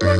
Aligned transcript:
Hello, 0.00 0.14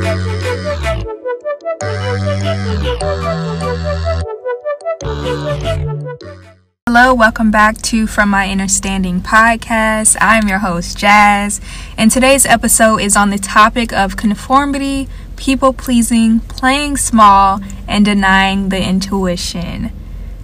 welcome 7.14 7.52
back 7.52 7.80
to 7.82 8.08
From 8.08 8.30
My 8.30 8.50
Understanding 8.50 9.20
podcast. 9.20 10.16
I'm 10.20 10.48
your 10.48 10.58
host, 10.58 10.98
Jazz, 10.98 11.60
and 11.96 12.10
today's 12.10 12.44
episode 12.44 12.96
is 12.96 13.16
on 13.16 13.30
the 13.30 13.38
topic 13.38 13.92
of 13.92 14.16
conformity, 14.16 15.08
people 15.36 15.72
pleasing, 15.72 16.40
playing 16.40 16.96
small, 16.96 17.60
and 17.86 18.04
denying 18.04 18.70
the 18.70 18.82
intuition. 18.82 19.92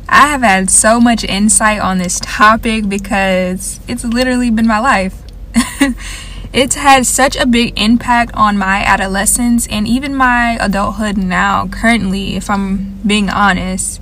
I 0.08 0.28
have 0.28 0.42
had 0.42 0.70
so 0.70 1.00
much 1.00 1.24
insight 1.24 1.80
on 1.80 1.98
this 1.98 2.20
topic 2.20 2.88
because 2.88 3.80
it's 3.88 4.04
literally 4.04 4.50
been 4.50 4.68
my 4.68 4.78
life. 4.78 5.22
it's 6.54 6.76
had 6.76 7.04
such 7.04 7.36
a 7.36 7.46
big 7.46 7.76
impact 7.76 8.30
on 8.34 8.56
my 8.56 8.76
adolescence 8.84 9.66
and 9.66 9.88
even 9.88 10.14
my 10.14 10.56
adulthood 10.60 11.16
now, 11.16 11.66
currently, 11.66 12.36
if 12.36 12.48
I'm 12.48 13.00
being 13.04 13.28
honest. 13.28 14.00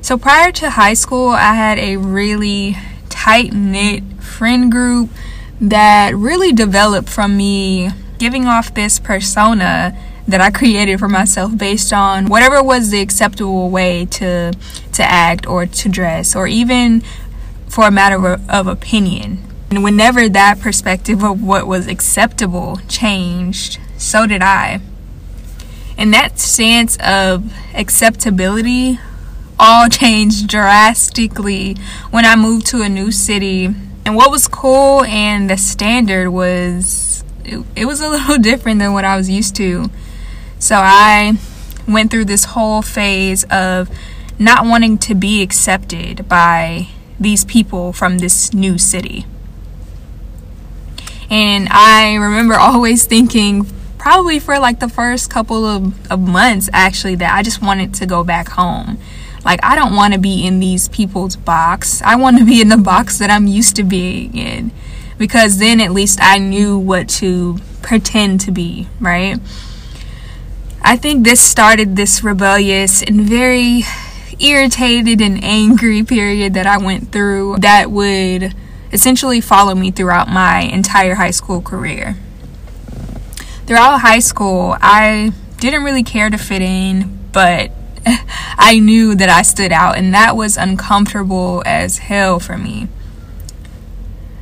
So 0.00 0.18
prior 0.18 0.50
to 0.52 0.70
high 0.70 0.94
school, 0.94 1.28
I 1.28 1.54
had 1.54 1.78
a 1.78 1.96
really 1.96 2.76
tight 3.10 3.52
knit 3.52 4.02
friend 4.20 4.72
group 4.72 5.08
that 5.60 6.16
really 6.16 6.52
developed 6.52 7.08
from 7.08 7.36
me 7.36 7.90
giving 8.18 8.46
off 8.46 8.74
this 8.74 8.98
persona 8.98 9.96
that 10.26 10.40
I 10.40 10.50
created 10.50 10.98
for 10.98 11.08
myself 11.08 11.56
based 11.56 11.92
on 11.92 12.26
whatever 12.26 12.60
was 12.60 12.90
the 12.90 13.00
acceptable 13.00 13.70
way 13.70 14.04
to 14.06 14.52
to 14.94 15.02
act 15.02 15.46
or 15.46 15.64
to 15.64 15.88
dress 15.88 16.34
or 16.34 16.48
even 16.48 17.02
for 17.68 17.86
a 17.86 17.90
matter 17.92 18.16
of, 18.26 18.50
of 18.50 18.66
opinion. 18.66 19.53
And 19.74 19.82
whenever 19.82 20.28
that 20.28 20.60
perspective 20.60 21.24
of 21.24 21.42
what 21.42 21.66
was 21.66 21.88
acceptable 21.88 22.78
changed, 22.86 23.80
so 23.98 24.24
did 24.24 24.40
I. 24.40 24.80
And 25.98 26.14
that 26.14 26.38
stance 26.38 26.96
of 26.98 27.52
acceptability 27.74 29.00
all 29.58 29.88
changed 29.90 30.46
drastically 30.46 31.74
when 32.12 32.24
I 32.24 32.36
moved 32.36 32.66
to 32.68 32.82
a 32.82 32.88
new 32.88 33.10
city. 33.10 33.64
And 34.06 34.14
what 34.14 34.30
was 34.30 34.46
cool 34.46 35.02
and 35.02 35.50
the 35.50 35.56
standard 35.56 36.30
was 36.30 37.24
it, 37.44 37.66
it 37.74 37.86
was 37.86 38.00
a 38.00 38.08
little 38.10 38.38
different 38.38 38.78
than 38.78 38.92
what 38.92 39.04
I 39.04 39.16
was 39.16 39.28
used 39.28 39.56
to. 39.56 39.90
So 40.60 40.76
I 40.76 41.32
went 41.88 42.12
through 42.12 42.26
this 42.26 42.44
whole 42.44 42.80
phase 42.80 43.42
of 43.50 43.90
not 44.38 44.66
wanting 44.66 44.98
to 44.98 45.16
be 45.16 45.42
accepted 45.42 46.28
by 46.28 46.90
these 47.18 47.44
people 47.44 47.92
from 47.92 48.18
this 48.18 48.54
new 48.54 48.78
city. 48.78 49.26
And 51.30 51.68
I 51.70 52.14
remember 52.14 52.54
always 52.54 53.06
thinking, 53.06 53.66
probably 53.98 54.38
for 54.38 54.58
like 54.58 54.80
the 54.80 54.88
first 54.88 55.30
couple 55.30 55.64
of, 55.64 56.10
of 56.10 56.20
months 56.20 56.68
actually, 56.72 57.14
that 57.16 57.34
I 57.34 57.42
just 57.42 57.62
wanted 57.62 57.94
to 57.94 58.06
go 58.06 58.24
back 58.24 58.48
home. 58.50 58.98
Like, 59.44 59.60
I 59.62 59.76
don't 59.76 59.94
want 59.94 60.14
to 60.14 60.20
be 60.20 60.46
in 60.46 60.58
these 60.58 60.88
people's 60.88 61.36
box. 61.36 62.00
I 62.02 62.16
want 62.16 62.38
to 62.38 62.44
be 62.44 62.60
in 62.60 62.68
the 62.68 62.78
box 62.78 63.18
that 63.18 63.30
I'm 63.30 63.46
used 63.46 63.76
to 63.76 63.82
being 63.82 64.36
in. 64.36 64.72
Because 65.18 65.58
then 65.58 65.80
at 65.80 65.92
least 65.92 66.18
I 66.22 66.38
knew 66.38 66.78
what 66.78 67.08
to 67.20 67.58
pretend 67.82 68.40
to 68.40 68.50
be, 68.50 68.88
right? 69.00 69.38
I 70.82 70.96
think 70.96 71.24
this 71.24 71.40
started 71.40 71.96
this 71.96 72.22
rebellious 72.22 73.02
and 73.02 73.22
very 73.22 73.82
irritated 74.40 75.20
and 75.20 75.42
angry 75.42 76.02
period 76.02 76.54
that 76.54 76.66
I 76.66 76.78
went 76.78 77.12
through 77.12 77.58
that 77.58 77.90
would 77.90 78.54
essentially 78.94 79.40
followed 79.40 79.74
me 79.74 79.90
throughout 79.90 80.28
my 80.28 80.60
entire 80.60 81.16
high 81.16 81.32
school 81.32 81.60
career. 81.60 82.16
Throughout 83.66 83.98
high 83.98 84.20
school, 84.20 84.76
I 84.80 85.32
didn't 85.58 85.82
really 85.82 86.04
care 86.04 86.30
to 86.30 86.38
fit 86.38 86.62
in, 86.62 87.18
but 87.32 87.72
I 88.06 88.78
knew 88.78 89.14
that 89.16 89.28
I 89.28 89.42
stood 89.42 89.72
out, 89.72 89.98
and 89.98 90.14
that 90.14 90.36
was 90.36 90.56
uncomfortable 90.56 91.62
as 91.66 91.98
hell 91.98 92.38
for 92.38 92.56
me. 92.56 92.88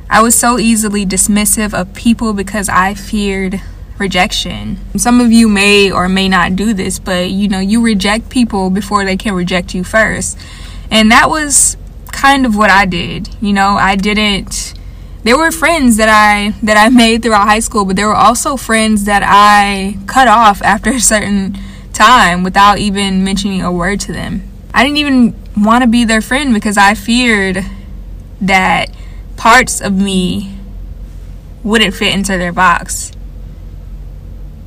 I 0.09 0.21
was 0.21 0.35
so 0.35 0.59
easily 0.59 1.05
dismissive 1.05 1.73
of 1.73 1.95
people 1.95 2.33
because 2.33 2.69
I 2.69 2.93
feared 2.93 3.59
rejection. 3.97 4.77
Some 4.97 5.19
of 5.19 5.31
you 5.31 5.49
may 5.49 5.91
or 5.91 6.07
may 6.07 6.29
not 6.29 6.55
do 6.55 6.73
this, 6.73 6.99
but 6.99 7.31
you 7.31 7.47
know, 7.47 7.59
you 7.59 7.81
reject 7.81 8.29
people 8.29 8.69
before 8.69 9.05
they 9.05 9.17
can 9.17 9.33
reject 9.33 9.73
you 9.73 9.83
first. 9.83 10.37
And 10.91 11.09
that 11.09 11.29
was 11.31 11.77
kind 12.13 12.45
of 12.45 12.55
what 12.55 12.69
I 12.69 12.85
did. 12.85 13.29
You 13.41 13.51
know, 13.51 13.75
I 13.75 13.95
didn't 13.97 14.73
there 15.23 15.37
were 15.37 15.51
friends 15.51 15.97
that 15.97 16.09
I 16.09 16.51
that 16.63 16.77
I 16.77 16.89
made 17.03 17.23
throughout 17.23 17.47
high 17.47 17.59
school, 17.59 17.85
but 17.85 17.95
there 17.95 18.07
were 18.07 18.15
also 18.15 18.55
friends 18.55 19.05
that 19.05 19.23
I 19.25 19.97
cut 20.05 20.27
off 20.27 20.61
after 20.73 20.91
a 20.91 20.99
certain 20.99 21.57
time 21.93 22.43
without 22.43 22.77
even 22.77 23.23
mentioning 23.23 23.61
a 23.61 23.71
word 23.71 23.99
to 24.01 24.13
them. 24.13 24.43
I 24.73 24.83
didn't 24.83 24.97
even 24.97 25.35
want 25.57 25.83
to 25.83 25.87
be 25.87 26.03
their 26.03 26.21
friend 26.21 26.53
because 26.53 26.77
I 26.77 26.95
feared 26.95 27.63
that 28.41 28.89
parts 29.37 29.81
of 29.81 29.93
me 29.93 30.57
wouldn't 31.63 31.93
fit 31.93 32.13
into 32.13 32.37
their 32.37 32.51
box. 32.51 33.11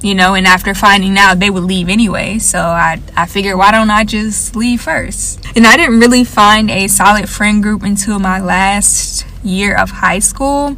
You 0.03 0.15
know, 0.15 0.35
and 0.35 0.47
after 0.47 0.75
finding 0.75 1.17
out 1.19 1.41
they 1.41 1.51
would 1.51 1.65
leave 1.65 1.89
anyway, 1.89 2.39
so 2.39 2.61
I 2.61 3.01
I 3.17 3.27
figured 3.27 3.57
why 3.57 3.73
don't 3.73 3.91
I 3.91 4.05
just 4.05 4.55
leave 4.55 4.83
first? 4.83 5.45
And 5.57 5.67
I 5.67 5.77
didn't 5.77 6.01
really 6.01 6.23
find 6.23 6.71
a 6.71 6.87
solid 6.87 7.29
friend 7.29 7.63
group 7.63 7.83
until 7.83 8.19
my 8.19 8.41
last 8.41 9.27
year 9.43 9.77
of 9.77 9.91
high 9.91 10.19
school. 10.19 10.77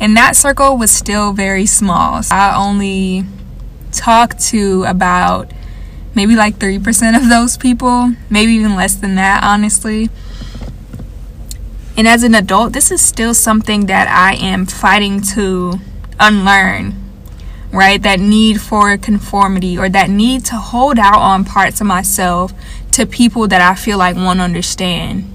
And 0.00 0.16
that 0.16 0.36
circle 0.36 0.76
was 0.76 0.90
still 0.90 1.32
very 1.32 1.66
small. 1.66 2.22
So 2.22 2.34
I 2.34 2.56
only 2.56 3.24
talked 3.92 4.40
to 4.46 4.84
about 4.84 5.50
maybe 6.14 6.34
like 6.34 6.58
3% 6.58 7.16
of 7.16 7.28
those 7.28 7.56
people, 7.56 8.14
maybe 8.28 8.52
even 8.52 8.74
less 8.74 8.94
than 8.94 9.14
that, 9.16 9.44
honestly. 9.44 10.10
And 11.96 12.06
as 12.06 12.22
an 12.22 12.34
adult, 12.34 12.72
this 12.72 12.90
is 12.90 13.00
still 13.00 13.34
something 13.34 13.86
that 13.86 14.08
I 14.08 14.34
am 14.34 14.66
fighting 14.66 15.20
to 15.34 15.80
unlearn, 16.20 16.94
right? 17.72 18.00
That 18.02 18.20
need 18.20 18.60
for 18.60 18.96
conformity 18.96 19.78
or 19.78 19.88
that 19.88 20.10
need 20.10 20.44
to 20.46 20.56
hold 20.56 20.98
out 20.98 21.20
on 21.20 21.44
parts 21.44 21.80
of 21.80 21.86
myself 21.86 22.52
to 22.92 23.06
people 23.06 23.48
that 23.48 23.60
I 23.60 23.74
feel 23.74 23.98
like 23.98 24.16
won't 24.16 24.40
understand. 24.40 25.30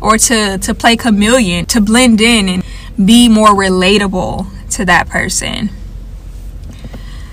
Or 0.00 0.18
to, 0.18 0.58
to 0.58 0.74
play 0.74 0.96
chameleon, 0.96 1.66
to 1.66 1.80
blend 1.80 2.20
in 2.20 2.48
and 2.48 2.64
be 3.04 3.28
more 3.28 3.50
relatable 3.50 4.46
to 4.70 4.84
that 4.84 5.08
person. 5.08 5.70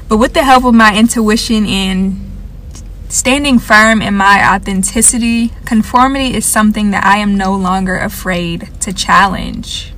But 0.07 0.17
with 0.17 0.33
the 0.33 0.43
help 0.43 0.65
of 0.65 0.73
my 0.73 0.97
intuition 0.97 1.65
and 1.65 2.29
Standing 3.09 3.57
firm 3.57 4.03
in 4.03 4.13
my 4.13 4.53
authenticity, 4.53 5.51
conformity 5.65 6.35
is 6.35 6.45
something 6.45 6.91
that 6.91 7.03
I 7.03 7.17
am 7.17 7.35
no 7.35 7.55
longer 7.55 7.97
afraid 7.97 8.69
to 8.81 8.93
challenge. 8.93 9.93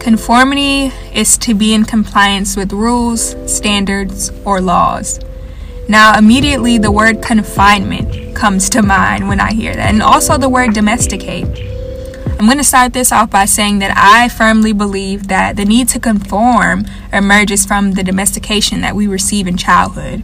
Conformity 0.00 0.92
is 1.12 1.36
to 1.38 1.54
be 1.54 1.74
in 1.74 1.84
compliance 1.84 2.56
with 2.56 2.72
rules, 2.72 3.34
standards, 3.52 4.30
or 4.44 4.60
laws. 4.60 5.20
Now, 5.88 6.16
immediately 6.18 6.78
the 6.78 6.92
word 6.92 7.22
confinement 7.22 8.36
comes 8.36 8.68
to 8.70 8.82
mind 8.82 9.28
when 9.28 9.40
I 9.40 9.52
hear 9.52 9.74
that, 9.74 9.92
and 9.92 10.02
also 10.02 10.38
the 10.38 10.48
word 10.48 10.74
domesticate. 10.74 11.46
I'm 12.38 12.46
going 12.46 12.58
to 12.58 12.64
start 12.64 12.92
this 12.92 13.10
off 13.10 13.30
by 13.30 13.46
saying 13.46 13.80
that 13.80 13.96
I 13.96 14.28
firmly 14.28 14.72
believe 14.72 15.28
that 15.28 15.56
the 15.56 15.64
need 15.64 15.88
to 15.88 15.98
conform 16.00 16.86
emerges 17.12 17.66
from 17.66 17.92
the 17.92 18.04
domestication 18.04 18.80
that 18.82 18.94
we 18.94 19.06
receive 19.06 19.46
in 19.46 19.56
childhood 19.56 20.22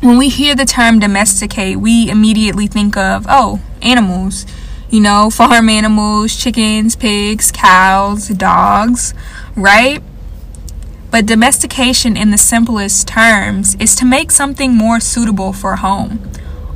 when 0.00 0.16
we 0.16 0.28
hear 0.28 0.54
the 0.54 0.64
term 0.64 1.00
domesticate, 1.00 1.78
we 1.78 2.08
immediately 2.08 2.66
think 2.66 2.96
of, 2.96 3.26
oh, 3.28 3.60
animals. 3.82 4.46
You 4.90 5.00
know, 5.00 5.28
farm 5.28 5.68
animals, 5.68 6.34
chickens, 6.34 6.96
pigs, 6.96 7.52
cows, 7.52 8.28
dogs, 8.28 9.12
right? 9.54 10.02
But 11.10 11.26
domestication, 11.26 12.16
in 12.16 12.30
the 12.30 12.38
simplest 12.38 13.08
terms, 13.08 13.74
is 13.76 13.94
to 13.96 14.04
make 14.04 14.30
something 14.30 14.74
more 14.74 15.00
suitable 15.00 15.52
for 15.52 15.76
home. 15.76 16.30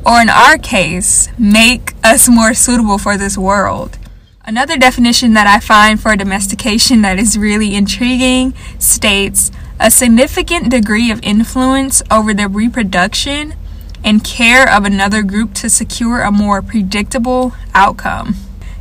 Or 0.04 0.20
in 0.20 0.28
our 0.28 0.58
case, 0.58 1.28
make 1.38 1.94
us 2.02 2.28
more 2.28 2.54
suitable 2.54 2.98
for 2.98 3.16
this 3.16 3.38
world. 3.38 3.98
Another 4.44 4.76
definition 4.76 5.34
that 5.34 5.46
I 5.46 5.60
find 5.60 6.00
for 6.00 6.16
domestication 6.16 7.02
that 7.02 7.18
is 7.18 7.38
really 7.38 7.74
intriguing 7.74 8.54
states 8.78 9.50
a 9.78 9.90
significant 9.90 10.70
degree 10.70 11.10
of 11.10 11.22
influence 11.22 12.02
over 12.10 12.34
the 12.34 12.48
reproduction 12.48 13.54
and 14.04 14.24
care 14.24 14.68
of 14.68 14.84
another 14.84 15.22
group 15.22 15.54
to 15.54 15.70
secure 15.70 16.20
a 16.20 16.32
more 16.32 16.62
predictable 16.62 17.54
outcome. 17.74 18.36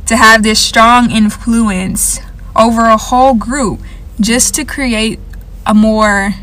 To 0.06 0.16
have 0.16 0.42
this 0.42 0.58
strong 0.58 1.10
influence 1.10 2.20
over 2.56 2.86
a 2.86 2.96
whole 2.96 3.34
group 3.34 3.80
just 4.20 4.54
to 4.54 4.64
create 4.64 5.18
a 5.64 5.74
more 5.74 6.34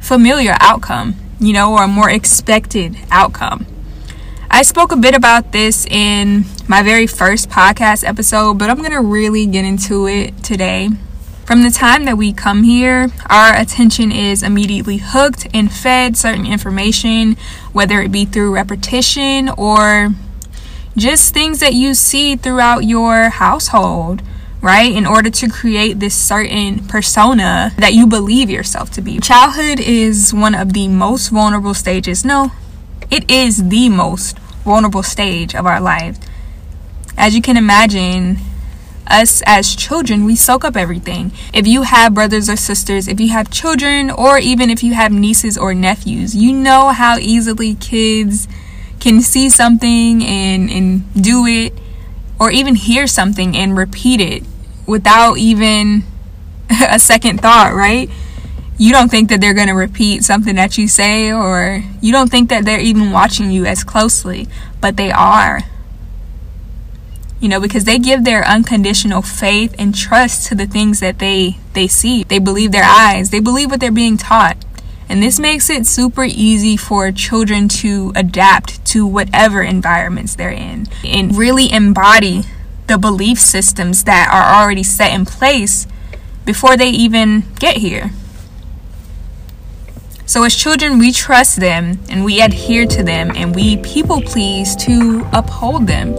familiar 0.00 0.54
outcome, 0.60 1.16
you 1.38 1.52
know, 1.52 1.72
or 1.72 1.84
a 1.84 1.88
more 1.88 2.10
expected 2.10 2.96
outcome. 3.10 3.66
I 4.50 4.62
spoke 4.62 4.92
a 4.92 4.96
bit 4.96 5.14
about 5.14 5.52
this 5.52 5.86
in 5.86 6.44
my 6.68 6.82
very 6.82 7.06
first 7.06 7.48
podcast 7.48 8.06
episode, 8.06 8.58
but 8.58 8.70
I'm 8.70 8.78
going 8.78 8.90
to 8.90 9.00
really 9.00 9.46
get 9.46 9.64
into 9.64 10.06
it 10.06 10.42
today 10.44 10.90
From 11.52 11.64
the 11.64 11.70
time 11.70 12.06
that 12.06 12.16
we 12.16 12.32
come 12.32 12.62
here, 12.62 13.08
our 13.28 13.54
attention 13.54 14.10
is 14.10 14.42
immediately 14.42 14.96
hooked 14.96 15.46
and 15.52 15.70
fed 15.70 16.16
certain 16.16 16.46
information, 16.46 17.36
whether 17.74 18.00
it 18.00 18.10
be 18.10 18.24
through 18.24 18.54
repetition 18.54 19.50
or 19.50 20.14
just 20.96 21.34
things 21.34 21.60
that 21.60 21.74
you 21.74 21.92
see 21.92 22.36
throughout 22.36 22.84
your 22.84 23.28
household, 23.28 24.22
right? 24.62 24.90
In 24.90 25.04
order 25.04 25.28
to 25.28 25.50
create 25.50 26.00
this 26.00 26.14
certain 26.14 26.86
persona 26.86 27.74
that 27.76 27.92
you 27.92 28.06
believe 28.06 28.48
yourself 28.48 28.90
to 28.92 29.02
be. 29.02 29.20
Childhood 29.20 29.78
is 29.78 30.32
one 30.32 30.54
of 30.54 30.72
the 30.72 30.88
most 30.88 31.28
vulnerable 31.28 31.74
stages. 31.74 32.24
No, 32.24 32.52
it 33.10 33.30
is 33.30 33.68
the 33.68 33.90
most 33.90 34.38
vulnerable 34.64 35.02
stage 35.02 35.54
of 35.54 35.66
our 35.66 35.82
life. 35.82 36.16
As 37.18 37.34
you 37.34 37.42
can 37.42 37.58
imagine, 37.58 38.38
us 39.06 39.42
as 39.46 39.74
children, 39.74 40.24
we 40.24 40.36
soak 40.36 40.64
up 40.64 40.76
everything. 40.76 41.32
If 41.52 41.66
you 41.66 41.82
have 41.82 42.14
brothers 42.14 42.48
or 42.48 42.56
sisters, 42.56 43.08
if 43.08 43.20
you 43.20 43.28
have 43.28 43.50
children, 43.50 44.10
or 44.10 44.38
even 44.38 44.70
if 44.70 44.82
you 44.82 44.94
have 44.94 45.12
nieces 45.12 45.58
or 45.58 45.74
nephews, 45.74 46.34
you 46.34 46.52
know 46.52 46.88
how 46.88 47.18
easily 47.18 47.74
kids 47.74 48.48
can 49.00 49.20
see 49.20 49.50
something 49.50 50.22
and, 50.22 50.70
and 50.70 51.22
do 51.22 51.46
it, 51.46 51.72
or 52.38 52.50
even 52.50 52.74
hear 52.74 53.06
something 53.06 53.56
and 53.56 53.76
repeat 53.76 54.20
it 54.20 54.44
without 54.86 55.38
even 55.38 56.04
a 56.88 56.98
second 56.98 57.40
thought, 57.40 57.74
right? 57.74 58.10
You 58.78 58.92
don't 58.92 59.10
think 59.10 59.28
that 59.28 59.40
they're 59.40 59.54
going 59.54 59.68
to 59.68 59.74
repeat 59.74 60.24
something 60.24 60.56
that 60.56 60.78
you 60.78 60.88
say, 60.88 61.32
or 61.32 61.84
you 62.00 62.12
don't 62.12 62.30
think 62.30 62.48
that 62.48 62.64
they're 62.64 62.80
even 62.80 63.12
watching 63.12 63.50
you 63.50 63.64
as 63.64 63.84
closely, 63.84 64.48
but 64.80 64.96
they 64.96 65.12
are 65.12 65.60
you 67.42 67.48
know 67.48 67.60
because 67.60 67.84
they 67.84 67.98
give 67.98 68.24
their 68.24 68.46
unconditional 68.46 69.20
faith 69.20 69.74
and 69.76 69.92
trust 69.94 70.46
to 70.46 70.54
the 70.54 70.64
things 70.64 71.00
that 71.00 71.18
they 71.18 71.58
they 71.72 71.88
see. 71.88 72.22
They 72.22 72.38
believe 72.38 72.70
their 72.70 72.84
eyes. 72.84 73.30
They 73.30 73.40
believe 73.40 73.70
what 73.70 73.80
they're 73.80 73.90
being 73.90 74.16
taught. 74.16 74.56
And 75.08 75.20
this 75.20 75.40
makes 75.40 75.68
it 75.68 75.84
super 75.86 76.24
easy 76.24 76.76
for 76.76 77.10
children 77.10 77.68
to 77.68 78.12
adapt 78.14 78.84
to 78.86 79.04
whatever 79.04 79.60
environments 79.60 80.36
they're 80.36 80.50
in 80.50 80.86
and 81.04 81.36
really 81.36 81.70
embody 81.70 82.44
the 82.86 82.96
belief 82.96 83.38
systems 83.38 84.04
that 84.04 84.30
are 84.32 84.62
already 84.62 84.84
set 84.84 85.12
in 85.12 85.26
place 85.26 85.88
before 86.46 86.76
they 86.76 86.90
even 86.90 87.42
get 87.58 87.78
here. 87.78 88.12
So, 90.26 90.44
as 90.44 90.54
children, 90.54 90.98
we 90.98 91.12
trust 91.12 91.56
them 91.56 91.98
and 92.08 92.24
we 92.24 92.40
adhere 92.40 92.86
to 92.86 93.02
them 93.02 93.32
and 93.34 93.52
we 93.52 93.78
people 93.78 94.22
please 94.22 94.76
to 94.76 95.26
uphold 95.32 95.88
them 95.88 96.14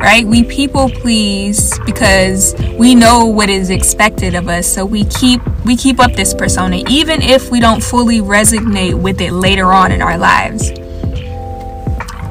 right? 0.00 0.26
We 0.26 0.44
people 0.44 0.88
please 0.88 1.78
because 1.80 2.54
we 2.78 2.94
know 2.94 3.26
what 3.26 3.50
is 3.50 3.68
expected 3.68 4.34
of 4.34 4.48
us. 4.48 4.66
So 4.66 4.84
we 4.84 5.04
keep 5.04 5.40
we 5.64 5.76
keep 5.76 6.00
up 6.00 6.12
this 6.14 6.32
persona 6.32 6.82
even 6.88 7.20
if 7.20 7.50
we 7.50 7.60
don't 7.60 7.82
fully 7.82 8.18
resonate 8.18 9.00
with 9.00 9.20
it 9.20 9.32
later 9.32 9.72
on 9.72 9.92
in 9.92 10.00
our 10.00 10.16
lives. 10.16 10.70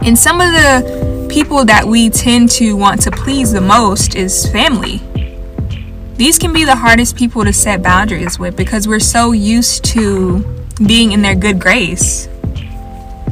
And 0.01 0.18
some 0.18 0.42
of 0.42 0.51
the 0.51 1.27
people 1.30 1.63
that 1.66 1.86
we 1.86 2.10
tend 2.10 2.50
to 2.50 2.75
want 2.75 3.01
to 3.04 3.12
please 3.12 3.51
the 3.51 3.62
most 3.62 4.16
is 4.16 4.50
family. 4.51 5.00
These 6.16 6.39
can 6.39 6.51
be 6.51 6.66
the 6.66 6.75
hardest 6.75 7.16
people 7.16 7.44
to 7.45 7.54
set 7.54 7.83
boundaries 7.83 8.39
with 8.39 8.57
because 8.57 8.88
we're 8.88 9.00
so 9.00 9.31
used 9.31 9.86
to 9.86 10.44
being 10.86 11.12
in 11.12 11.21
their 11.21 11.36
good 11.36 11.62
grace. 11.62 12.27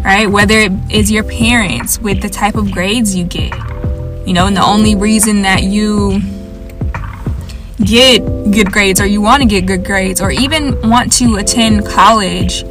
Right? 0.04 0.30
Whether 0.30 0.60
it 0.60 0.72
is 0.90 1.12
your 1.12 1.24
parents 1.24 2.00
with 2.00 2.22
the 2.22 2.30
type 2.30 2.56
of 2.56 2.72
grades 2.72 3.16
you 3.16 3.26
get, 3.26 3.52
you 4.28 4.34
know, 4.34 4.46
and 4.46 4.58
the 4.58 4.66
only 4.66 4.94
reason 4.94 5.44
that 5.44 5.64
you 5.64 6.20
get 7.82 8.20
good 8.52 8.72
grades 8.72 9.00
or 9.00 9.06
you 9.06 9.22
want 9.22 9.42
to 9.42 9.48
get 9.48 9.66
good 9.66 9.86
grades 9.86 10.20
or 10.20 10.32
even 10.32 10.80
want 10.90 11.14
to 11.14 11.38
attend 11.38 11.86
college 11.86 12.64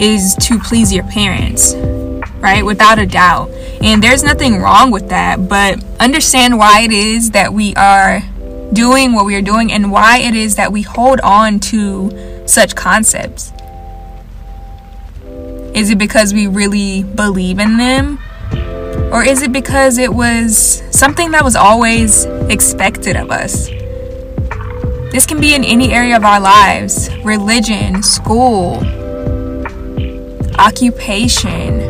is 0.00 0.34
to 0.40 0.58
please 0.58 0.92
your 0.92 1.04
parents, 1.04 1.74
right? 2.40 2.64
Without 2.64 2.98
a 2.98 3.06
doubt. 3.06 3.50
And 3.80 4.02
there's 4.02 4.24
nothing 4.24 4.58
wrong 4.58 4.90
with 4.90 5.10
that, 5.10 5.48
but 5.48 5.84
understand 6.00 6.58
why 6.58 6.80
it 6.80 6.90
is 6.90 7.30
that 7.30 7.52
we 7.52 7.76
are 7.76 8.20
doing 8.72 9.12
what 9.12 9.24
we 9.24 9.36
are 9.36 9.42
doing 9.42 9.70
and 9.70 9.92
why 9.92 10.18
it 10.18 10.34
is 10.34 10.56
that 10.56 10.72
we 10.72 10.82
hold 10.82 11.20
on 11.20 11.60
to 11.60 12.42
such 12.46 12.74
concepts. 12.74 13.52
Is 15.74 15.90
it 15.90 15.98
because 15.98 16.34
we 16.34 16.48
really 16.48 17.04
believe 17.04 17.60
in 17.60 17.76
them? 17.76 18.18
Or 19.12 19.24
is 19.24 19.40
it 19.40 19.52
because 19.52 19.96
it 19.96 20.12
was 20.12 20.82
something 20.90 21.30
that 21.30 21.42
was 21.42 21.56
always 21.56 22.26
expected 22.50 23.16
of 23.16 23.30
us? 23.30 23.68
This 25.10 25.24
can 25.24 25.40
be 25.40 25.54
in 25.54 25.64
any 25.64 25.92
area 25.92 26.14
of 26.14 26.24
our 26.24 26.38
lives 26.38 27.08
religion, 27.24 28.02
school, 28.02 28.84
occupation, 30.58 31.80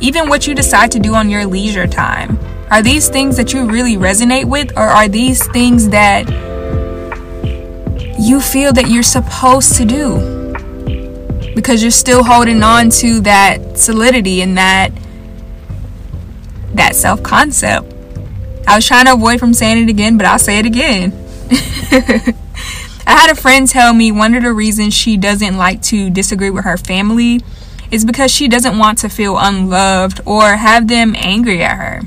even 0.00 0.28
what 0.28 0.48
you 0.48 0.54
decide 0.54 0.90
to 0.92 0.98
do 0.98 1.14
on 1.14 1.30
your 1.30 1.46
leisure 1.46 1.86
time. 1.86 2.38
Are 2.72 2.82
these 2.82 3.08
things 3.08 3.36
that 3.36 3.52
you 3.52 3.70
really 3.70 3.96
resonate 3.96 4.46
with, 4.46 4.76
or 4.76 4.82
are 4.82 5.06
these 5.06 5.46
things 5.52 5.90
that 5.90 6.28
you 8.18 8.40
feel 8.40 8.72
that 8.72 8.88
you're 8.88 9.04
supposed 9.04 9.76
to 9.76 9.84
do? 9.84 11.54
Because 11.54 11.82
you're 11.82 11.92
still 11.92 12.24
holding 12.24 12.64
on 12.64 12.90
to 12.90 13.20
that 13.20 13.78
solidity 13.78 14.42
and 14.42 14.58
that 14.58 14.90
that 16.76 16.94
self 16.96 17.22
concept. 17.22 17.92
I 18.66 18.76
was 18.76 18.86
trying 18.86 19.06
to 19.06 19.12
avoid 19.14 19.38
from 19.38 19.54
saying 19.54 19.84
it 19.84 19.90
again, 19.90 20.16
but 20.16 20.26
I'll 20.26 20.38
say 20.38 20.58
it 20.58 20.66
again. 20.66 21.12
I 23.08 23.12
had 23.12 23.30
a 23.30 23.36
friend 23.36 23.68
tell 23.68 23.94
me 23.94 24.10
one 24.10 24.34
of 24.34 24.42
the 24.42 24.52
reasons 24.52 24.92
she 24.92 25.16
doesn't 25.16 25.56
like 25.56 25.80
to 25.82 26.10
disagree 26.10 26.50
with 26.50 26.64
her 26.64 26.76
family 26.76 27.40
is 27.90 28.04
because 28.04 28.32
she 28.32 28.48
doesn't 28.48 28.78
want 28.78 28.98
to 28.98 29.08
feel 29.08 29.38
unloved 29.38 30.20
or 30.26 30.56
have 30.56 30.88
them 30.88 31.14
angry 31.16 31.62
at 31.62 31.76
her. 31.76 32.02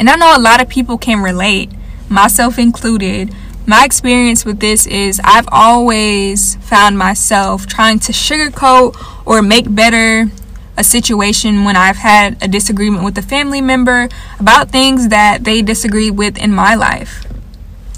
And 0.00 0.10
I 0.10 0.16
know 0.16 0.34
a 0.36 0.40
lot 0.40 0.60
of 0.60 0.68
people 0.68 0.98
can 0.98 1.22
relate, 1.22 1.70
myself 2.08 2.58
included. 2.58 3.32
My 3.66 3.84
experience 3.84 4.44
with 4.44 4.58
this 4.58 4.86
is 4.88 5.20
I've 5.22 5.48
always 5.52 6.56
found 6.56 6.98
myself 6.98 7.66
trying 7.66 8.00
to 8.00 8.12
sugarcoat 8.12 8.96
or 9.24 9.42
make 9.42 9.72
better 9.72 10.30
a 10.76 10.84
situation 10.84 11.64
when 11.64 11.76
I've 11.76 11.96
had 11.96 12.42
a 12.42 12.48
disagreement 12.48 13.04
with 13.04 13.18
a 13.18 13.22
family 13.22 13.60
member 13.60 14.08
about 14.38 14.70
things 14.70 15.08
that 15.08 15.44
they 15.44 15.62
disagreed 15.62 16.16
with 16.16 16.38
in 16.38 16.52
my 16.52 16.74
life. 16.74 17.26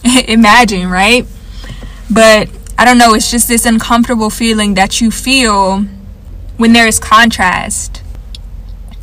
Imagine, 0.29 0.91
right? 0.91 1.27
But 2.11 2.49
I 2.79 2.85
don't 2.85 2.99
know, 2.99 3.15
it's 3.15 3.31
just 3.31 3.49
this 3.49 3.65
uncomfortable 3.67 4.31
feeling 4.31 4.75
that 4.75 5.01
you 5.01 5.11
feel 5.11 5.83
when 6.57 6.73
there 6.73 6.87
is 6.87 6.99
contrast. 6.99 8.03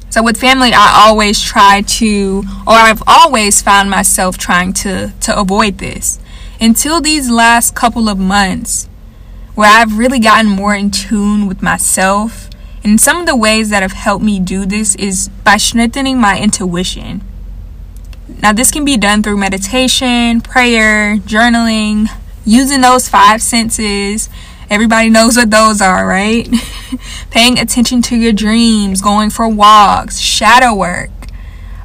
So 0.10 0.24
with 0.24 0.38
family, 0.38 0.72
I 0.74 1.05
always 1.05 1.39
try 1.39 1.82
to, 1.82 2.44
or 2.65 2.74
I've 2.74 3.03
always 3.05 3.62
found 3.62 3.89
myself 3.89 4.38
trying 4.38 4.74
to, 4.74 5.13
to 5.22 5.39
avoid 5.39 5.77
this 5.77 6.20
until 6.60 7.00
these 7.00 7.29
last 7.29 7.75
couple 7.75 8.10
of 8.10 8.17
months 8.17 8.89
where 9.55 9.70
I've 9.70 9.98
really 9.98 10.20
gotten 10.20 10.50
more 10.50 10.74
in 10.74 10.89
tune 10.89 11.48
with 11.48 11.62
myself 11.62 12.49
and 12.83 13.00
some 13.00 13.17
of 13.17 13.25
the 13.25 13.36
ways 13.36 13.69
that 13.69 13.81
have 13.81 13.91
helped 13.91 14.24
me 14.24 14.39
do 14.39 14.65
this 14.65 14.95
is 14.95 15.29
by 15.43 15.57
strengthening 15.57 16.19
my 16.19 16.39
intuition. 16.39 17.21
Now, 18.41 18.53
this 18.53 18.71
can 18.71 18.86
be 18.86 18.95
done 18.95 19.21
through 19.21 19.38
meditation, 19.38 20.41
prayer, 20.41 21.17
journaling, 21.17 22.07
using 22.45 22.81
those 22.81 23.09
five 23.09 23.41
senses. 23.41 24.29
Everybody 24.69 25.09
knows 25.09 25.36
what 25.36 25.51
those 25.51 25.81
are, 25.81 26.07
right? 26.07 26.48
Paying 27.31 27.59
attention 27.59 28.01
to 28.03 28.15
your 28.15 28.31
dreams, 28.31 29.01
going 29.01 29.29
for 29.29 29.50
walks, 29.50 30.19
shadow 30.19 30.74
work. 30.74 31.09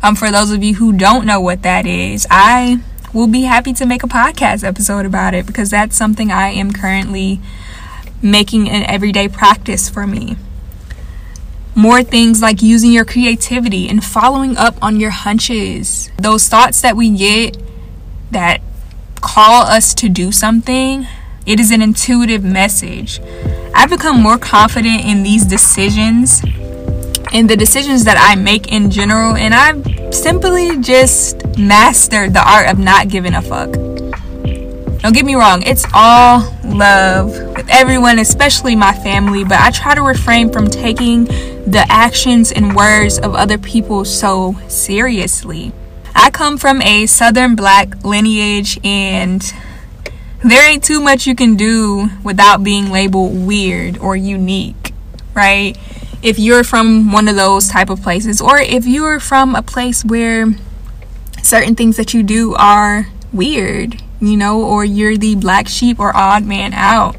Um, 0.02 0.14
for 0.14 0.30
those 0.30 0.50
of 0.50 0.62
you 0.62 0.74
who 0.74 0.92
don't 0.92 1.24
know 1.24 1.40
what 1.40 1.62
that 1.62 1.86
is, 1.86 2.26
I 2.30 2.80
will 3.12 3.26
be 3.26 3.42
happy 3.42 3.72
to 3.72 3.86
make 3.86 4.02
a 4.02 4.06
podcast 4.06 4.62
episode 4.62 5.06
about 5.06 5.34
it 5.34 5.46
because 5.46 5.70
that's 5.70 5.96
something 5.96 6.30
I 6.30 6.50
am 6.50 6.72
currently 6.72 7.40
making 8.20 8.68
an 8.68 8.82
everyday 8.84 9.28
practice 9.28 9.88
for 9.88 10.06
me. 10.06 10.36
More 11.76 12.04
things 12.04 12.40
like 12.40 12.62
using 12.62 12.92
your 12.92 13.04
creativity 13.04 13.88
and 13.88 14.02
following 14.04 14.56
up 14.56 14.76
on 14.80 15.00
your 15.00 15.10
hunches. 15.10 16.08
Those 16.16 16.46
thoughts 16.48 16.82
that 16.82 16.96
we 16.96 17.10
get 17.10 17.56
that 18.30 18.60
call 19.20 19.62
us 19.62 19.92
to 19.94 20.08
do 20.08 20.30
something, 20.30 21.06
it 21.46 21.58
is 21.58 21.72
an 21.72 21.82
intuitive 21.82 22.44
message. 22.44 23.20
I've 23.74 23.90
become 23.90 24.20
more 24.22 24.38
confident 24.38 25.04
in 25.04 25.24
these 25.24 25.44
decisions 25.44 26.42
and 27.32 27.50
the 27.50 27.56
decisions 27.56 28.04
that 28.04 28.16
I 28.20 28.36
make 28.36 28.70
in 28.70 28.92
general, 28.92 29.34
and 29.34 29.52
I've 29.52 30.14
simply 30.14 30.78
just 30.78 31.58
mastered 31.58 32.32
the 32.34 32.48
art 32.48 32.68
of 32.68 32.78
not 32.78 33.08
giving 33.08 33.34
a 33.34 33.42
fuck. 33.42 33.72
Don't 33.72 35.12
get 35.12 35.24
me 35.24 35.34
wrong, 35.34 35.62
it's 35.66 35.84
all 35.92 36.56
love 36.64 37.30
with 37.30 37.68
everyone, 37.68 38.20
especially 38.20 38.76
my 38.76 38.92
family, 38.92 39.42
but 39.42 39.58
I 39.58 39.72
try 39.72 39.96
to 39.96 40.02
refrain 40.02 40.52
from 40.52 40.68
taking 40.68 41.26
the 41.66 41.84
actions 41.88 42.52
and 42.52 42.74
words 42.74 43.18
of 43.18 43.34
other 43.34 43.58
people 43.58 44.04
so 44.04 44.56
seriously. 44.68 45.72
I 46.14 46.30
come 46.30 46.58
from 46.58 46.82
a 46.82 47.06
southern 47.06 47.56
black 47.56 48.04
lineage 48.04 48.78
and 48.84 49.42
there 50.44 50.68
ain't 50.68 50.84
too 50.84 51.00
much 51.00 51.26
you 51.26 51.34
can 51.34 51.56
do 51.56 52.08
without 52.22 52.62
being 52.62 52.90
labeled 52.90 53.46
weird 53.46 53.96
or 53.98 54.14
unique, 54.14 54.92
right? 55.34 55.76
If 56.22 56.38
you're 56.38 56.64
from 56.64 57.12
one 57.12 57.28
of 57.28 57.36
those 57.36 57.68
type 57.68 57.90
of 57.90 58.02
places, 58.02 58.40
or 58.40 58.58
if 58.58 58.86
you're 58.86 59.20
from 59.20 59.54
a 59.54 59.62
place 59.62 60.04
where 60.04 60.54
certain 61.42 61.74
things 61.74 61.96
that 61.96 62.14
you 62.14 62.22
do 62.22 62.54
are 62.54 63.08
weird, 63.32 64.02
you 64.20 64.36
know, 64.36 64.62
or 64.62 64.84
you're 64.84 65.16
the 65.16 65.34
black 65.34 65.68
sheep 65.68 65.98
or 65.98 66.14
odd 66.16 66.44
man 66.44 66.72
out. 66.74 67.16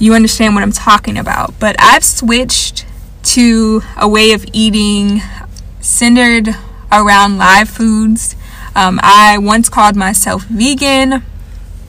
You 0.00 0.14
understand 0.14 0.54
what 0.54 0.64
I'm 0.64 0.72
talking 0.72 1.16
about. 1.16 1.54
But 1.60 1.76
I've 1.78 2.02
switched 2.02 2.86
to 3.22 3.82
a 3.96 4.08
way 4.08 4.32
of 4.32 4.44
eating 4.52 5.20
centered 5.80 6.48
around 6.90 7.38
live 7.38 7.68
foods. 7.68 8.34
Um, 8.74 8.98
I 9.02 9.38
once 9.38 9.68
called 9.68 9.96
myself 9.96 10.44
vegan, 10.44 11.22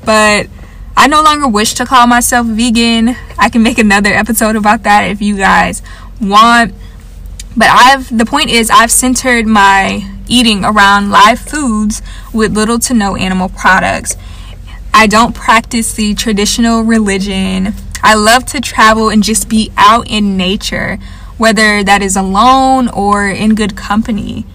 but 0.05 0.47
I 0.95 1.07
no 1.07 1.23
longer 1.23 1.47
wish 1.47 1.73
to 1.75 1.85
call 1.85 2.05
myself 2.05 2.47
vegan. 2.47 3.15
I 3.39 3.49
can 3.49 3.63
make 3.63 3.77
another 3.77 4.09
episode 4.09 4.55
about 4.55 4.83
that 4.83 5.09
if 5.09 5.21
you 5.21 5.37
guys 5.37 5.81
want. 6.19 6.73
But 7.55 7.67
I've 7.69 8.15
the 8.15 8.25
point 8.25 8.49
is 8.49 8.69
I've 8.69 8.91
centered 8.91 9.45
my 9.45 10.09
eating 10.27 10.63
around 10.63 11.11
live 11.11 11.39
foods 11.39 12.01
with 12.33 12.55
little 12.55 12.79
to 12.79 12.93
no 12.93 13.15
animal 13.15 13.49
products. 13.49 14.15
I 14.93 15.07
don't 15.07 15.35
practice 15.35 15.93
the 15.93 16.13
traditional 16.13 16.81
religion. 16.81 17.73
I 18.03 18.15
love 18.15 18.45
to 18.47 18.61
travel 18.61 19.09
and 19.09 19.23
just 19.23 19.49
be 19.49 19.71
out 19.77 20.07
in 20.09 20.37
nature, 20.37 20.97
whether 21.37 21.83
that 21.83 22.01
is 22.01 22.15
alone 22.15 22.87
or 22.89 23.29
in 23.29 23.55
good 23.55 23.75
company. 23.75 24.45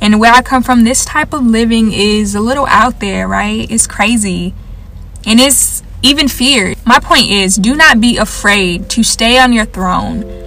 And 0.00 0.20
where 0.20 0.32
I 0.32 0.42
come 0.42 0.62
from, 0.62 0.84
this 0.84 1.04
type 1.04 1.32
of 1.32 1.44
living 1.44 1.92
is 1.92 2.34
a 2.34 2.40
little 2.40 2.66
out 2.66 3.00
there, 3.00 3.26
right? 3.26 3.70
It's 3.70 3.86
crazy. 3.86 4.54
And 5.26 5.40
it's 5.40 5.82
even 6.02 6.28
feared. 6.28 6.76
My 6.84 6.98
point 6.98 7.30
is 7.30 7.56
do 7.56 7.74
not 7.74 8.00
be 8.00 8.16
afraid 8.16 8.88
to 8.90 9.02
stay 9.02 9.38
on 9.38 9.52
your 9.52 9.64
throne 9.64 10.46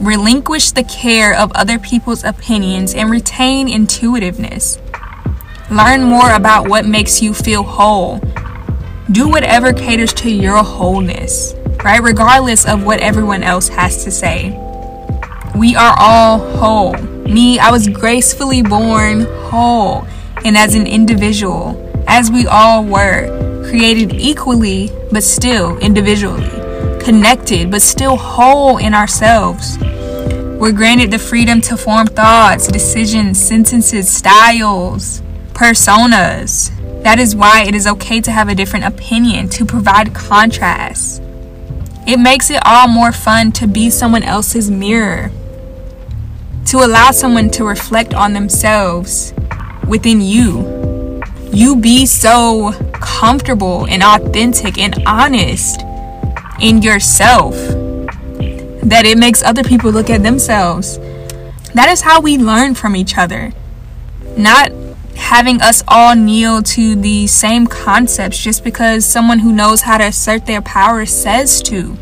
Relinquish 0.00 0.70
the 0.70 0.82
care 0.82 1.38
of 1.38 1.52
other 1.52 1.78
people's 1.78 2.24
opinions 2.24 2.94
and 2.94 3.10
retain 3.10 3.68
intuitiveness. 3.68 4.78
Learn 5.70 6.04
more 6.04 6.32
about 6.32 6.70
what 6.70 6.86
makes 6.86 7.20
you 7.20 7.34
feel 7.34 7.62
whole. 7.62 8.18
Do 9.12 9.28
whatever 9.28 9.72
caters 9.72 10.12
to 10.14 10.30
your 10.30 10.62
wholeness, 10.62 11.54
right? 11.82 12.00
Regardless 12.00 12.64
of 12.64 12.84
what 12.84 13.00
everyone 13.00 13.42
else 13.42 13.66
has 13.66 14.04
to 14.04 14.10
say. 14.12 14.50
We 15.56 15.74
are 15.74 15.96
all 15.98 16.38
whole. 16.38 16.92
Me, 16.92 17.58
I 17.58 17.72
was 17.72 17.88
gracefully 17.88 18.62
born 18.62 19.22
whole 19.48 20.06
and 20.44 20.56
as 20.56 20.76
an 20.76 20.86
individual, 20.86 22.04
as 22.06 22.30
we 22.30 22.46
all 22.46 22.84
were, 22.84 23.66
created 23.68 24.12
equally 24.14 24.92
but 25.10 25.24
still 25.24 25.76
individually, 25.78 26.48
connected 27.02 27.68
but 27.68 27.82
still 27.82 28.16
whole 28.16 28.78
in 28.78 28.94
ourselves. 28.94 29.76
We're 29.80 30.70
granted 30.70 31.10
the 31.10 31.18
freedom 31.18 31.60
to 31.62 31.76
form 31.76 32.06
thoughts, 32.06 32.68
decisions, 32.68 33.40
sentences, 33.40 34.08
styles, 34.08 35.20
personas. 35.52 36.70
That 37.02 37.18
is 37.18 37.34
why 37.34 37.64
it 37.66 37.74
is 37.74 37.86
okay 37.86 38.20
to 38.20 38.30
have 38.30 38.48
a 38.48 38.54
different 38.54 38.84
opinion, 38.84 39.48
to 39.50 39.64
provide 39.64 40.14
contrast. 40.14 41.22
It 42.06 42.18
makes 42.18 42.50
it 42.50 42.60
all 42.64 42.88
more 42.88 43.12
fun 43.12 43.52
to 43.52 43.66
be 43.66 43.90
someone 43.90 44.22
else's 44.22 44.70
mirror, 44.70 45.30
to 46.66 46.78
allow 46.78 47.10
someone 47.10 47.50
to 47.50 47.64
reflect 47.64 48.12
on 48.12 48.32
themselves 48.32 49.32
within 49.86 50.20
you. 50.20 51.22
You 51.52 51.76
be 51.76 52.06
so 52.06 52.72
comfortable 52.92 53.86
and 53.86 54.02
authentic 54.02 54.78
and 54.78 54.94
honest 55.06 55.80
in 56.60 56.82
yourself 56.82 57.54
that 58.82 59.02
it 59.04 59.18
makes 59.18 59.42
other 59.42 59.64
people 59.64 59.90
look 59.90 60.10
at 60.10 60.22
themselves. 60.22 60.98
That 61.74 61.88
is 61.90 62.02
how 62.02 62.20
we 62.20 62.38
learn 62.38 62.74
from 62.74 62.94
each 62.94 63.16
other. 63.16 63.52
Not 64.36 64.70
having 65.20 65.60
us 65.62 65.82
all 65.86 66.16
kneel 66.16 66.62
to 66.62 66.96
the 66.96 67.26
same 67.26 67.66
concepts 67.66 68.42
just 68.42 68.64
because 68.64 69.04
someone 69.04 69.38
who 69.38 69.52
knows 69.52 69.82
how 69.82 69.98
to 69.98 70.04
assert 70.04 70.46
their 70.46 70.62
power 70.62 71.06
says 71.06 71.62
to. 71.62 71.96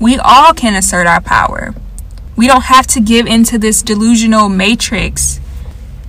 We 0.00 0.18
all 0.18 0.52
can 0.52 0.74
assert 0.74 1.06
our 1.06 1.20
power. 1.20 1.74
We 2.34 2.48
don't 2.48 2.64
have 2.64 2.86
to 2.88 3.00
give 3.00 3.26
into 3.26 3.58
this 3.58 3.82
delusional 3.82 4.48
matrix 4.48 5.38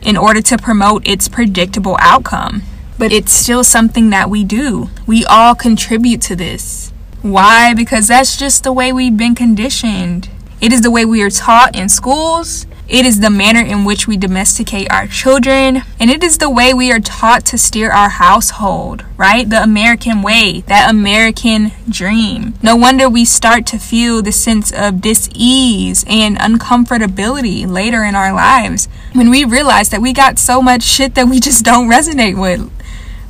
in 0.01 0.17
order 0.17 0.41
to 0.41 0.57
promote 0.57 1.07
its 1.07 1.27
predictable 1.27 1.97
outcome. 1.99 2.63
But 2.97 3.11
it's 3.11 3.31
still 3.31 3.63
something 3.63 4.09
that 4.11 4.29
we 4.29 4.43
do. 4.43 4.89
We 5.05 5.25
all 5.25 5.55
contribute 5.55 6.21
to 6.23 6.35
this. 6.35 6.91
Why? 7.21 7.73
Because 7.73 8.07
that's 8.07 8.37
just 8.37 8.63
the 8.63 8.73
way 8.73 8.91
we've 8.91 9.17
been 9.17 9.35
conditioned. 9.35 10.29
It 10.61 10.71
is 10.71 10.81
the 10.81 10.91
way 10.91 11.05
we 11.05 11.21
are 11.21 11.29
taught 11.29 11.75
in 11.75 11.89
schools. 11.89 12.65
It 12.89 13.05
is 13.05 13.21
the 13.21 13.29
manner 13.29 13.61
in 13.61 13.85
which 13.85 14.07
we 14.07 14.17
domesticate 14.17 14.91
our 14.91 15.07
children. 15.07 15.83
And 15.99 16.11
it 16.11 16.23
is 16.23 16.37
the 16.37 16.49
way 16.49 16.73
we 16.73 16.91
are 16.91 16.99
taught 16.99 17.45
to 17.47 17.57
steer 17.57 17.91
our 17.91 18.09
household, 18.09 19.05
right? 19.17 19.49
The 19.49 19.63
American 19.63 20.21
way, 20.21 20.61
that 20.67 20.89
American 20.89 21.71
dream. 21.87 22.55
No 22.61 22.75
wonder 22.75 23.09
we 23.09 23.23
start 23.23 23.65
to 23.67 23.77
feel 23.77 24.21
the 24.21 24.33
sense 24.33 24.71
of 24.73 25.01
dis-ease 25.01 26.03
and 26.07 26.37
uncomfortability 26.37 27.65
later 27.65 28.03
in 28.03 28.15
our 28.15 28.33
lives 28.33 28.89
when 29.13 29.29
we 29.29 29.45
realize 29.45 29.89
that 29.89 30.01
we 30.01 30.11
got 30.11 30.37
so 30.37 30.61
much 30.61 30.83
shit 30.83 31.15
that 31.15 31.29
we 31.29 31.39
just 31.39 31.63
don't 31.63 31.89
resonate 31.89 32.39
with. 32.39 32.69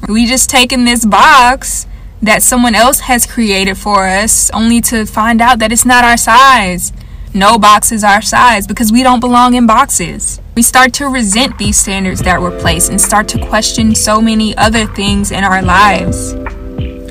We 0.10 0.26
just 0.26 0.50
take 0.50 0.74
in 0.74 0.86
this 0.86 1.06
box 1.06 1.86
that 2.22 2.42
someone 2.42 2.74
else 2.74 3.02
has 3.02 3.26
created 3.26 3.78
for 3.78 4.08
us 4.08 4.50
only 4.52 4.82
to 4.82 5.06
find 5.06 5.42
out 5.42 5.60
that 5.60 5.72
it's 5.72 5.86
not 5.86 6.04
our 6.04 6.18
size. 6.18 6.92
No 7.36 7.58
box 7.58 7.92
is 7.92 8.04
our 8.04 8.22
size 8.22 8.68
because 8.68 8.92
we 8.92 9.02
don't 9.02 9.20
belong 9.20 9.56
in 9.56 9.66
boxes. 9.66 10.40
We 10.56 10.62
start 10.62 10.94
to 10.96 11.08
resent 11.08 11.58
these 11.58 11.78
standards 11.78 12.22
that 12.22 12.40
were 12.40 12.52
placed 12.60 12.92
and 12.92 13.02
start 13.02 13.28
to 13.30 13.44
question 13.48 13.96
so 13.96 14.22
many 14.22 14.56
other 14.56 14.86
things 14.86 15.32
in 15.32 15.44
our 15.44 15.64
lives. 15.64 16.36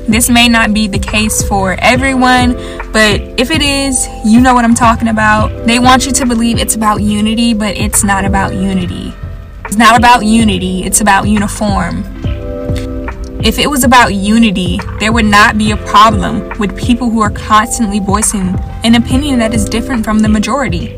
This 0.07 0.29
may 0.29 0.47
not 0.47 0.73
be 0.73 0.87
the 0.87 0.97
case 0.97 1.45
for 1.45 1.73
everyone, 1.79 2.53
but 2.93 3.19
if 3.37 3.51
it 3.51 3.61
is, 3.61 4.07
you 4.23 4.39
know 4.39 4.53
what 4.53 4.63
I'm 4.63 4.75
talking 4.75 5.09
about. 5.09 5.65
They 5.65 5.79
want 5.79 6.05
you 6.05 6.13
to 6.13 6.25
believe 6.25 6.57
it's 6.57 6.75
about 6.75 7.01
unity, 7.01 7.53
but 7.53 7.75
it's 7.75 8.05
not 8.05 8.23
about 8.23 8.53
unity. 8.53 9.13
It's 9.65 9.75
not 9.75 9.97
about 9.97 10.23
unity, 10.25 10.83
it's 10.85 11.01
about 11.01 11.27
uniform. 11.27 12.03
If 13.43 13.59
it 13.59 13.69
was 13.69 13.83
about 13.83 14.13
unity, 14.13 14.79
there 15.01 15.11
would 15.11 15.25
not 15.25 15.57
be 15.57 15.71
a 15.71 15.77
problem 15.77 16.57
with 16.59 16.77
people 16.77 17.09
who 17.09 17.21
are 17.21 17.29
constantly 17.29 17.99
voicing 17.99 18.55
an 18.85 18.95
opinion 18.95 19.39
that 19.39 19.53
is 19.53 19.65
different 19.65 20.05
from 20.05 20.19
the 20.19 20.29
majority. 20.29 20.95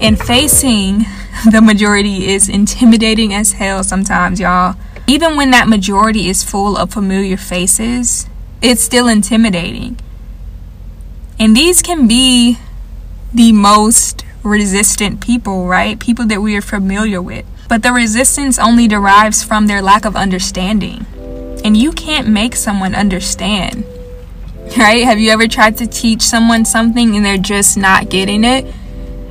And 0.00 0.16
facing 0.16 1.06
the 1.50 1.60
majority 1.60 2.28
is 2.28 2.48
intimidating 2.48 3.34
as 3.34 3.54
hell 3.54 3.82
sometimes, 3.82 4.38
y'all. 4.38 4.76
Even 5.08 5.36
when 5.36 5.50
that 5.50 5.66
majority 5.66 6.28
is 6.28 6.44
full 6.44 6.76
of 6.76 6.92
familiar 6.92 7.36
faces, 7.36 8.28
it's 8.62 8.80
still 8.80 9.08
intimidating. 9.08 9.98
And 11.40 11.56
these 11.56 11.82
can 11.82 12.06
be 12.06 12.58
the 13.34 13.50
most 13.50 14.24
resistant 14.44 15.20
people, 15.20 15.66
right? 15.66 15.98
People 15.98 16.26
that 16.26 16.40
we 16.40 16.56
are 16.56 16.62
familiar 16.62 17.20
with. 17.20 17.44
But 17.68 17.82
the 17.82 17.92
resistance 17.92 18.56
only 18.56 18.86
derives 18.86 19.42
from 19.42 19.66
their 19.66 19.82
lack 19.82 20.04
of 20.04 20.14
understanding. 20.14 21.04
And 21.64 21.76
you 21.76 21.92
can't 21.92 22.28
make 22.28 22.56
someone 22.56 22.94
understand. 22.94 23.84
Right? 24.76 25.04
Have 25.04 25.18
you 25.18 25.30
ever 25.30 25.48
tried 25.48 25.78
to 25.78 25.86
teach 25.86 26.22
someone 26.22 26.64
something 26.64 27.16
and 27.16 27.24
they're 27.24 27.38
just 27.38 27.76
not 27.76 28.10
getting 28.10 28.44
it? 28.44 28.72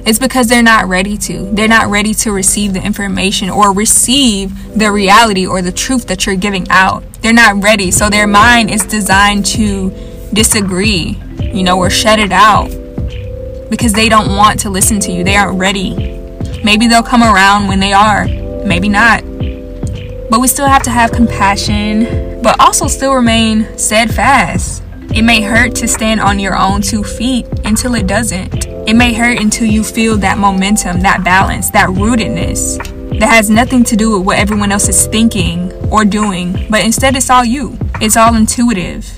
It's 0.06 0.20
because 0.20 0.48
they're 0.48 0.64
not 0.64 0.88
ready 0.88 1.18
to. 1.18 1.52
They're 1.52 1.68
not 1.68 1.90
ready 1.90 2.14
to 2.16 2.32
receive 2.32 2.74
the 2.74 2.82
information 2.82 3.50
or 3.50 3.74
receive 3.74 4.78
the 4.78 4.92
reality 4.92 5.46
or 5.46 5.62
the 5.62 5.72
truth 5.72 6.08
that 6.08 6.26
you're 6.26 6.38
giving 6.38 6.66
out. 6.70 7.04
They're 7.22 7.34
not 7.34 7.62
ready. 7.62 7.92
So 7.92 8.10
their 8.10 8.26
mind 8.26 8.72
is 8.72 8.84
designed 8.84 9.46
to 9.48 9.90
disagree, 10.34 11.20
you 11.40 11.64
know, 11.64 11.78
or 11.78 11.90
shut 11.90 12.20
it 12.20 12.32
out 12.32 12.70
because 13.70 13.94
they 13.94 14.08
don't 14.10 14.36
want 14.36 14.62
to 14.62 14.70
listen 14.70 15.00
to 15.02 15.12
you. 15.12 15.24
They 15.24 15.36
aren't 15.36 15.60
ready. 15.60 15.94
Maybe 16.64 16.88
they'll 16.88 17.04
come 17.04 17.22
around 17.22 17.68
when 17.68 17.80
they 17.80 17.94
are, 17.94 18.26
maybe 18.66 18.90
not. 18.90 19.24
But 20.30 20.42
we 20.42 20.48
still 20.48 20.68
have 20.68 20.84
to 20.84 20.90
have 20.90 21.12
compassion, 21.12 22.42
but 22.42 22.60
also 22.60 22.88
still 22.88 23.14
remain 23.14 23.78
steadfast. 23.78 24.84
It 25.16 25.22
may 25.22 25.42
hurt 25.42 25.74
to 25.76 25.88
stand 25.88 26.20
on 26.20 26.40
your 26.40 26.58
own 26.58 26.82
two 26.82 27.04
feet 27.04 27.48
until 27.66 27.96
it 27.96 28.08
doesn't. 28.08 28.66
It 28.88 28.96
may 28.96 29.14
hurt 29.14 29.40
until 29.40 29.68
you 29.68 29.84
feel 29.84 30.18
that 30.18 30.38
momentum, 30.38 31.02
that 31.02 31.24
balance, 31.24 31.70
that 31.72 31.90
rootedness 31.90 32.78
that 33.20 33.30
has 33.30 33.50
nothing 33.50 33.84
to 33.86 33.96
do 33.96 34.16
with 34.16 34.28
what 34.28 34.38
everyone 34.38 34.72
else 34.72 34.88
is 34.88 35.08
thinking 35.08 35.72
or 35.92 36.06
doing, 36.06 36.68
but 36.70 36.86
instead 36.86 37.16
it's 37.16 37.30
all 37.30 37.44
you. 37.44 37.78
It's 38.00 38.16
all 38.16 38.36
intuitive. 38.36 39.18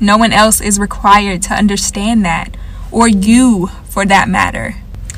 No 0.00 0.16
one 0.16 0.32
else 0.32 0.60
is 0.60 0.78
required 0.78 1.42
to 1.42 1.54
understand 1.54 2.24
that, 2.24 2.56
or 2.90 3.06
you 3.06 3.66
for 3.84 4.06
that 4.06 4.28
matter. 4.28 4.76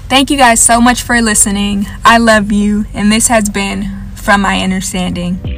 Thank 0.09 0.31
you 0.31 0.37
guys 0.37 0.61
so 0.61 0.81
much 0.81 1.03
for 1.03 1.21
listening. 1.23 1.87
I 2.05 2.19
love 2.19 2.51
you, 2.51 2.87
and 2.93 3.13
this 3.13 3.29
has 3.29 3.49
been 3.49 4.06
from 4.27 4.41
my 4.41 4.61
understanding. 4.61 5.56